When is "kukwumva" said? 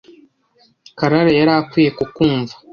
1.97-2.53